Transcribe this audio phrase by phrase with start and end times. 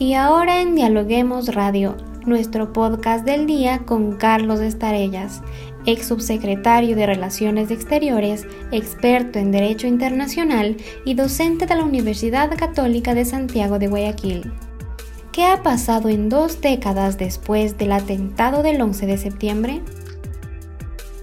[0.00, 5.42] Y ahora en Dialoguemos Radio, nuestro podcast del día con Carlos Estarellas,
[5.84, 13.12] ex subsecretario de Relaciones Exteriores, experto en Derecho Internacional y docente de la Universidad Católica
[13.12, 14.50] de Santiago de Guayaquil.
[15.32, 19.82] ¿Qué ha pasado en dos décadas después del atentado del 11 de septiembre?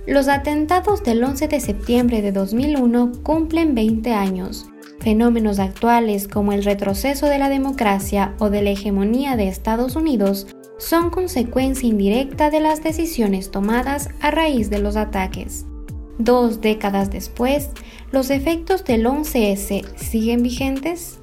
[0.05, 4.67] Los atentados del 11 de septiembre de 2001 cumplen 20 años
[5.07, 10.47] Fenómenos actuales como el retroceso de la democracia o de la hegemonía de Estados Unidos
[10.79, 15.65] son consecuencia indirecta de las decisiones tomadas a raíz de los ataques.
[16.17, 17.69] Dos décadas después,
[18.11, 21.21] ¿los efectos del 11S siguen vigentes?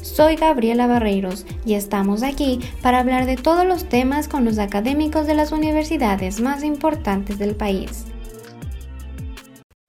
[0.00, 5.26] Soy Gabriela Barreiros y estamos aquí para hablar de todos los temas con los académicos
[5.26, 8.06] de las universidades más importantes del país.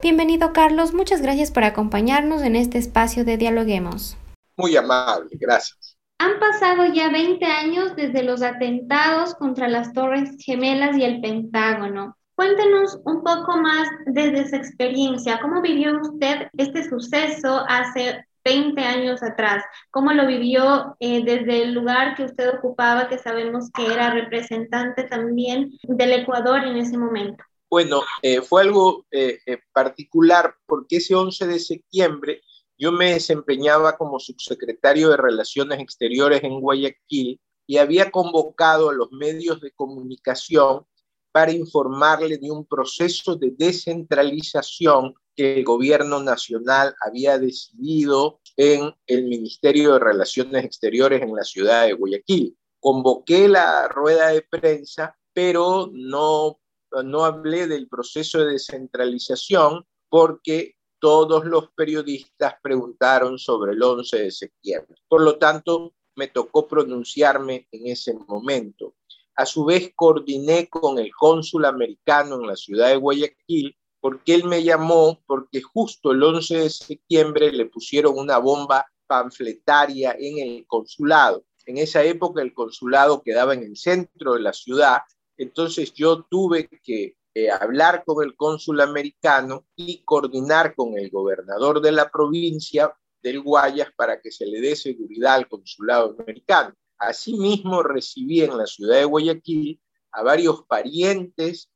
[0.02, 4.16] Bienvenido Carlos, muchas gracias por acompañarnos en este espacio de Dialoguemos.
[4.56, 5.98] Muy amable, gracias.
[6.18, 12.16] Han pasado ya 20 años desde los atentados contra las Torres Gemelas y el Pentágono.
[12.34, 15.38] Cuéntenos un poco más desde esa experiencia.
[15.42, 19.62] ¿Cómo vivió usted este suceso hace 20 años atrás?
[19.90, 25.02] ¿Cómo lo vivió eh, desde el lugar que usted ocupaba, que sabemos que era representante
[25.02, 27.44] también del Ecuador en ese momento?
[27.70, 32.42] Bueno, eh, fue algo eh, eh, particular porque ese 11 de septiembre
[32.76, 39.12] yo me desempeñaba como subsecretario de Relaciones Exteriores en Guayaquil y había convocado a los
[39.12, 40.84] medios de comunicación
[41.30, 49.26] para informarle de un proceso de descentralización que el gobierno nacional había decidido en el
[49.26, 52.58] Ministerio de Relaciones Exteriores en la ciudad de Guayaquil.
[52.80, 56.58] Convoqué la rueda de prensa, pero no
[57.04, 64.30] no hablé del proceso de descentralización porque todos los periodistas preguntaron sobre el 11 de
[64.30, 64.96] septiembre.
[65.08, 68.94] Por lo tanto, me tocó pronunciarme en ese momento.
[69.36, 74.44] A su vez, coordiné con el cónsul americano en la ciudad de Guayaquil porque él
[74.44, 80.66] me llamó porque justo el 11 de septiembre le pusieron una bomba panfletaria en el
[80.66, 81.44] consulado.
[81.66, 85.00] En esa época el consulado quedaba en el centro de la ciudad
[85.40, 91.80] entonces yo tuve que eh, hablar con el cónsul americano y coordinar con el gobernador
[91.80, 92.92] de la provincia
[93.22, 96.74] del Guayas para que se le dé seguridad al consulado americano.
[96.98, 99.80] Asimismo, recibí en la ciudad de Guayaquil
[100.12, 101.70] a varios parientes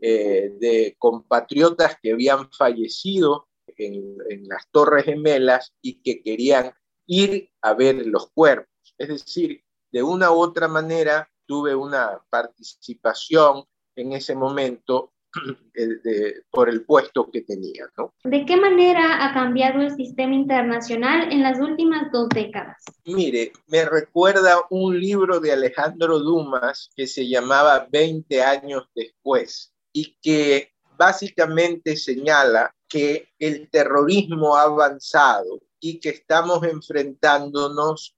[0.00, 3.48] eh, de compatriotas que habían fallecido
[3.78, 6.72] en, en las Torres Gemelas y que querían
[7.06, 8.94] ir a ver los cuerpos.
[8.98, 13.64] Es decir, de una u otra manera, tuve una participación
[13.96, 15.12] en ese momento
[15.74, 17.86] eh, por el puesto que tenía.
[17.96, 18.14] ¿no?
[18.24, 22.82] ¿De qué manera ha cambiado el sistema internacional en las últimas dos décadas?
[23.04, 30.16] Mire, me recuerda un libro de Alejandro Dumas que se llamaba 20 años después y
[30.20, 38.16] que básicamente señala que el terrorismo ha avanzado y que estamos enfrentándonos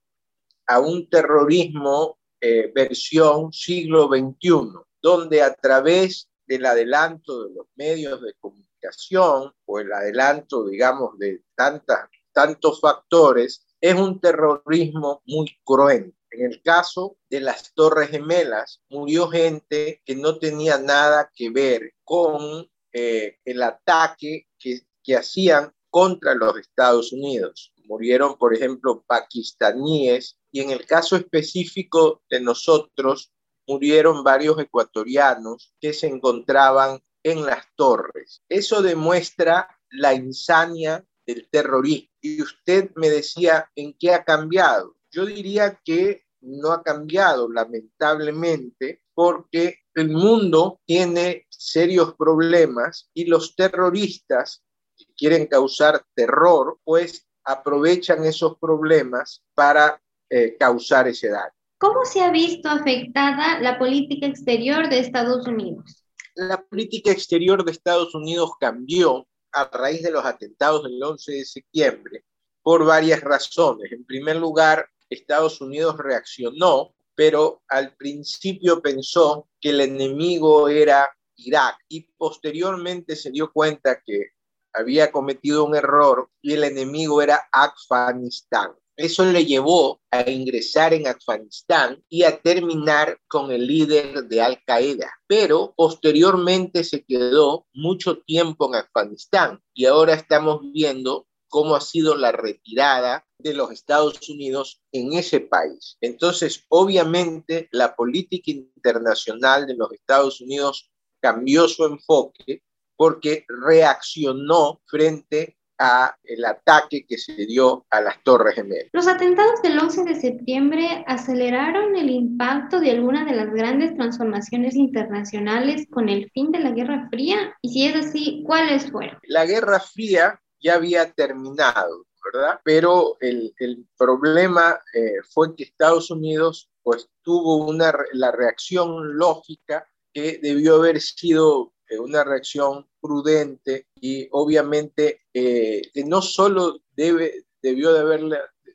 [0.67, 8.21] a un terrorismo eh, versión siglo XXI, donde a través del adelanto de los medios
[8.21, 16.17] de comunicación o el adelanto, digamos, de tantas, tantos factores, es un terrorismo muy cruento.
[16.31, 21.93] En el caso de las Torres Gemelas, murió gente que no tenía nada que ver
[22.03, 27.73] con eh, el ataque que, que hacían contra los Estados Unidos.
[27.85, 33.31] Murieron, por ejemplo, pakistaníes y en el caso específico de nosotros,
[33.67, 38.41] murieron varios ecuatorianos que se encontraban en las torres.
[38.49, 42.09] Eso demuestra la insania del terrorismo.
[42.21, 44.95] Y usted me decía, ¿en qué ha cambiado?
[45.11, 53.55] Yo diría que no ha cambiado, lamentablemente, porque el mundo tiene serios problemas y los
[53.55, 54.63] terroristas
[54.97, 61.53] que quieren causar terror, pues aprovechan esos problemas para eh, causar ese daño.
[61.77, 66.03] ¿Cómo se ha visto afectada la política exterior de Estados Unidos?
[66.35, 71.45] La política exterior de Estados Unidos cambió a raíz de los atentados del 11 de
[71.45, 72.25] septiembre
[72.61, 73.91] por varias razones.
[73.91, 81.77] En primer lugar, Estados Unidos reaccionó, pero al principio pensó que el enemigo era Irak
[81.87, 84.31] y posteriormente se dio cuenta que
[84.73, 88.71] había cometido un error y el enemigo era Afganistán.
[88.99, 94.61] Eso le llevó a ingresar en Afganistán y a terminar con el líder de Al
[94.65, 95.09] Qaeda.
[95.25, 102.17] Pero posteriormente se quedó mucho tiempo en Afganistán y ahora estamos viendo cómo ha sido
[102.17, 105.95] la retirada de los Estados Unidos en ese país.
[106.01, 110.91] Entonces, obviamente, la política internacional de los Estados Unidos
[111.21, 112.63] cambió su enfoque
[112.97, 118.89] porque reaccionó frente a el ataque que se dio a las Torres Gemelas.
[118.91, 124.75] Los atentados del 11 de septiembre aceleraron el impacto de alguna de las grandes transformaciones
[124.75, 129.17] internacionales con el fin de la Guerra Fría y si es así, ¿cuáles fueron?
[129.23, 132.59] La Guerra Fría ya había terminado, ¿verdad?
[132.63, 133.53] Pero el,
[133.97, 140.99] problema eh, fue que Estados Unidos pues tuvo una, la reacción lógica que debió haber
[141.01, 148.21] sido una reacción prudente y obviamente eh, que no solo debe, debió, de haber,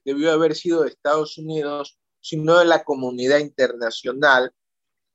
[0.05, 4.52] debió haber sido de Estados Unidos, sino de la comunidad internacional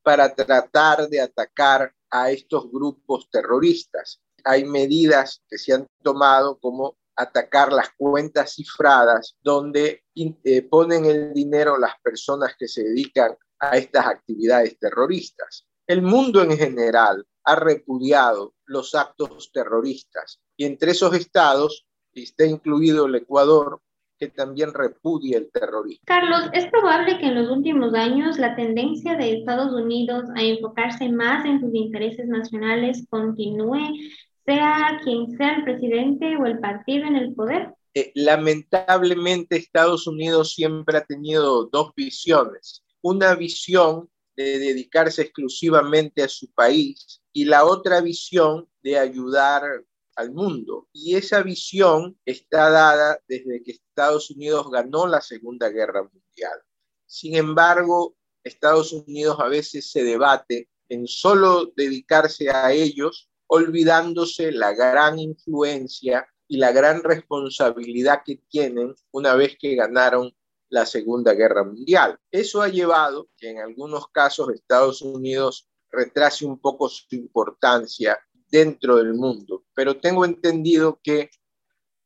[0.04, 4.22] para tratar de atacar a estos grupos terroristas.
[4.44, 11.34] Hay medidas que se han tomado como atacar las cuentas cifradas donde eh, ponen el
[11.34, 15.68] dinero las personas que se dedican a estas actividades terroristas.
[15.86, 23.06] El mundo en general ha repudiado los actos terroristas y entre esos estados está incluido
[23.06, 23.82] el Ecuador,
[24.18, 26.04] que también repudia el terrorismo.
[26.06, 31.10] Carlos, ¿es probable que en los últimos años la tendencia de Estados Unidos a enfocarse
[31.10, 33.80] más en sus intereses nacionales continúe,
[34.46, 37.74] sea quien sea el presidente o el partido en el poder?
[37.94, 42.84] Eh, lamentablemente Estados Unidos siempre ha tenido dos visiones.
[43.02, 44.10] Una visión
[44.44, 49.64] de dedicarse exclusivamente a su país y la otra visión de ayudar
[50.16, 50.88] al mundo.
[50.94, 56.58] Y esa visión está dada desde que Estados Unidos ganó la Segunda Guerra Mundial.
[57.06, 64.74] Sin embargo, Estados Unidos a veces se debate en solo dedicarse a ellos, olvidándose la
[64.74, 70.34] gran influencia y la gran responsabilidad que tienen una vez que ganaron
[70.70, 72.18] la Segunda Guerra Mundial.
[72.32, 78.20] Eso ha llevado que en algunos casos Estados Unidos retrase un poco su importancia
[78.50, 79.64] dentro del mundo.
[79.74, 81.30] Pero tengo entendido que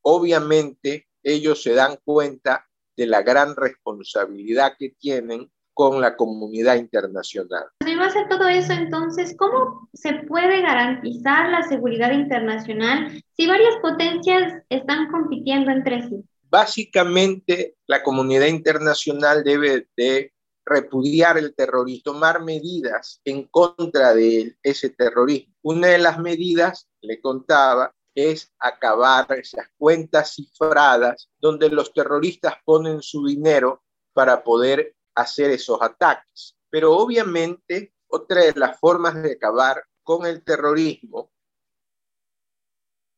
[0.01, 7.65] obviamente ellos se dan cuenta de la gran responsabilidad que tienen con la comunidad internacional.
[7.79, 13.75] En base a todo eso, entonces, ¿cómo se puede garantizar la seguridad internacional si varias
[13.81, 16.23] potencias están compitiendo entre sí?
[16.53, 20.31] Básicamente, la comunidad internacional debe de
[20.63, 25.51] repudiar el terrorismo, tomar medidas en contra de ese terrorismo.
[25.63, 33.01] Una de las medidas, le contaba, es acabar esas cuentas cifradas donde los terroristas ponen
[33.01, 33.81] su dinero
[34.13, 36.55] para poder hacer esos ataques.
[36.69, 41.31] Pero obviamente otra de las formas de acabar con el terrorismo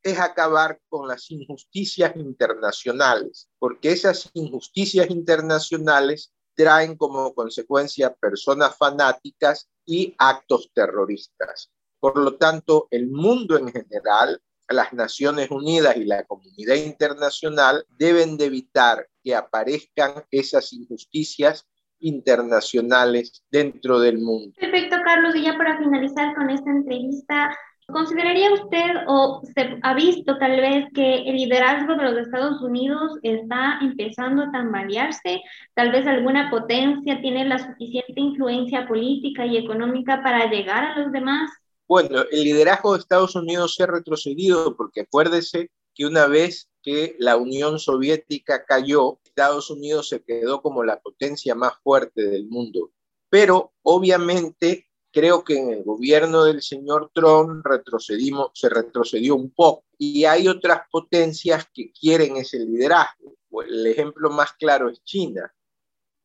[0.05, 9.67] es acabar con las injusticias internacionales, porque esas injusticias internacionales traen como consecuencia personas fanáticas
[9.83, 11.71] y actos terroristas.
[11.99, 18.37] Por lo tanto, el mundo en general, las Naciones Unidas y la comunidad internacional deben
[18.37, 21.65] de evitar que aparezcan esas injusticias
[21.97, 24.53] internacionales dentro del mundo.
[24.59, 25.35] Perfecto, Carlos.
[25.35, 27.57] Y ya para finalizar con esta entrevista,
[27.87, 33.19] ¿Consideraría usted o se ha visto tal vez que el liderazgo de los Estados Unidos
[33.21, 35.41] está empezando a tambalearse?
[35.75, 41.11] Tal vez alguna potencia tiene la suficiente influencia política y económica para llegar a los
[41.11, 41.51] demás.
[41.87, 47.15] Bueno, el liderazgo de Estados Unidos se ha retrocedido porque acuérdese que una vez que
[47.19, 52.91] la Unión Soviética cayó, Estados Unidos se quedó como la potencia más fuerte del mundo.
[53.29, 59.85] Pero obviamente creo que en el gobierno del señor Trump retrocedimos, se retrocedió un poco
[59.97, 63.33] y hay otras potencias que quieren ese liderazgo.
[63.65, 65.55] El ejemplo más claro es China.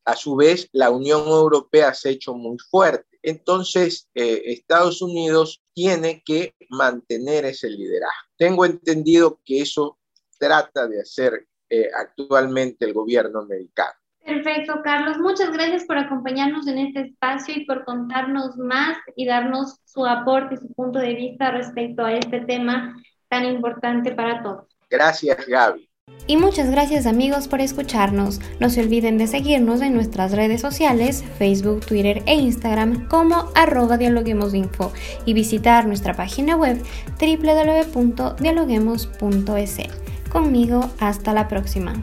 [0.05, 3.07] A su vez, la Unión Europea se ha hecho muy fuerte.
[3.23, 8.29] Entonces, eh, Estados Unidos tiene que mantener ese liderazgo.
[8.37, 10.01] Tengo entendido que eso
[10.37, 14.00] trata de hacer eh, actualmente el gobierno americano.
[14.31, 15.19] Perfecto, Carlos.
[15.19, 20.55] Muchas gracias por acompañarnos en este espacio y por contarnos más y darnos su aporte
[20.55, 22.97] y su punto de vista respecto a este tema
[23.29, 24.69] tan importante para todos.
[24.89, 25.91] Gracias, Gaby.
[26.29, 28.39] Y muchas gracias amigos por escucharnos.
[28.61, 33.97] No se olviden de seguirnos en nuestras redes sociales, Facebook, Twitter e Instagram como arroba
[33.97, 34.93] dialoguemosinfo
[35.25, 36.81] y visitar nuestra página web
[37.19, 39.79] www.dialoguemos.es.
[40.31, 41.95] Conmigo, hasta la próxima.